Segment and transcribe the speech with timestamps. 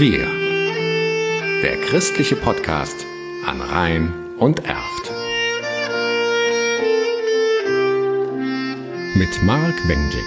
[0.00, 0.28] Wir.
[1.60, 3.04] Der christliche Podcast
[3.44, 5.12] an Rhein und Erft.
[9.16, 10.22] Mit Mark Wengick.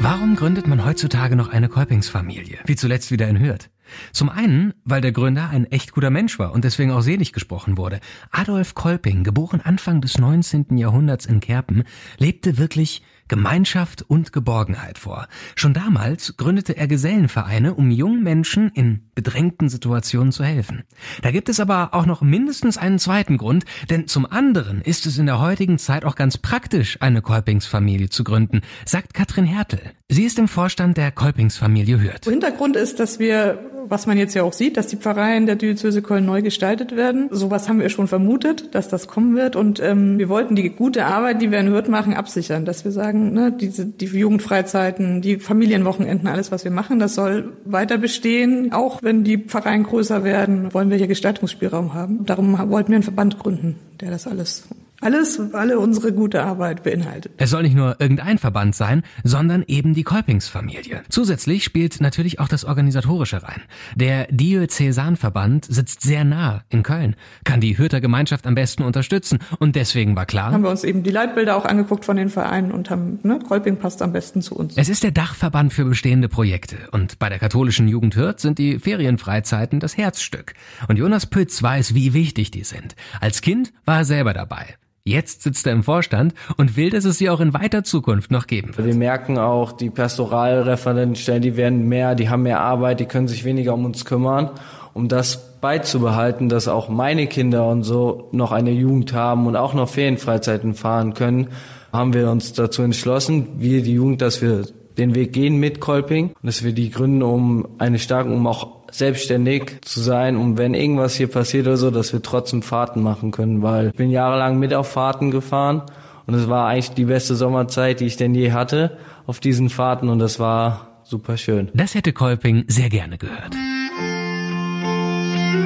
[0.00, 2.58] Warum gründet man heutzutage noch eine Kolpingsfamilie?
[2.64, 3.70] Wie zuletzt wieder in Hürth.
[4.10, 7.78] Zum einen, weil der Gründer ein echt guter Mensch war und deswegen auch selig gesprochen
[7.78, 8.00] wurde.
[8.32, 10.76] Adolf Kolping, geboren Anfang des 19.
[10.76, 11.84] Jahrhunderts in Kerpen,
[12.18, 15.26] lebte wirklich Gemeinschaft und Geborgenheit vor.
[15.54, 20.84] Schon damals gründete er Gesellenvereine, um jungen Menschen in bedrängten Situationen zu helfen.
[21.22, 25.18] Da gibt es aber auch noch mindestens einen zweiten Grund, denn zum anderen ist es
[25.18, 29.80] in der heutigen Zeit auch ganz praktisch, eine Kolpingsfamilie zu gründen, sagt Katrin Hertel.
[30.08, 32.24] Sie ist im Vorstand der Kolpingsfamilie Hürth.
[32.24, 36.02] Hintergrund ist, dass wir was man jetzt ja auch sieht, dass die Pfarreien der Diözese
[36.02, 37.28] Köln neu gestaltet werden.
[37.30, 39.56] Sowas haben wir schon vermutet, dass das kommen wird.
[39.56, 42.64] Und ähm, wir wollten die gute Arbeit, die wir in Hürth machen, absichern.
[42.64, 47.52] Dass wir sagen, ne, diese, die Jugendfreizeiten, die Familienwochenenden, alles, was wir machen, das soll
[47.64, 48.72] weiter bestehen.
[48.72, 52.24] Auch wenn die Pfarreien größer werden, wollen wir hier Gestaltungsspielraum haben.
[52.26, 54.68] Darum wollten wir einen Verband gründen, der das alles
[55.06, 57.30] alles, alle unsere gute Arbeit beinhaltet.
[57.36, 61.04] Es soll nicht nur irgendein Verband sein, sondern eben die Kolpingsfamilie.
[61.10, 63.62] Zusätzlich spielt natürlich auch das Organisatorische rein.
[63.94, 69.76] Der Diözesanverband sitzt sehr nah in Köln, kann die Hürter Gemeinschaft am besten unterstützen und
[69.76, 70.50] deswegen war klar.
[70.50, 73.76] Haben wir uns eben die Leitbilder auch angeguckt von den Vereinen und haben, ne, Kolping
[73.76, 74.76] passt am besten zu uns.
[74.76, 78.80] Es ist der Dachverband für bestehende Projekte und bei der katholischen Jugend Hürth sind die
[78.80, 80.54] Ferienfreizeiten das Herzstück.
[80.88, 82.96] Und Jonas Pütz weiß, wie wichtig die sind.
[83.20, 84.74] Als Kind war er selber dabei.
[85.08, 88.48] Jetzt sitzt er im Vorstand und will, dass es sie auch in weiter Zukunft noch
[88.48, 88.88] geben wird.
[88.88, 93.44] Wir merken auch, die Pastoralreferentenstellen, die werden mehr, die haben mehr Arbeit, die können sich
[93.44, 94.50] weniger um uns kümmern.
[94.94, 99.74] Um das beizubehalten, dass auch meine Kinder und so noch eine Jugend haben und auch
[99.74, 101.50] noch Ferienfreizeiten fahren können,
[101.92, 104.64] haben wir uns dazu entschlossen, wir die Jugend, dass wir
[104.98, 108.76] den Weg gehen mit Kolping und dass wir die gründen, um eine starke, um auch
[108.90, 113.30] selbstständig zu sein, um wenn irgendwas hier passiert oder so, dass wir trotzdem Fahrten machen
[113.30, 115.82] können, weil ich bin jahrelang mit auf Fahrten gefahren
[116.26, 120.08] und es war eigentlich die beste Sommerzeit, die ich denn je hatte auf diesen Fahrten
[120.08, 121.70] und das war super schön.
[121.74, 123.54] Das hätte Kolping sehr gerne gehört.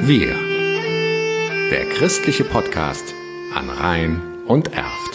[0.03, 0.35] Wir.
[1.71, 3.13] Der christliche Podcast
[3.55, 5.10] an Rhein und Erft.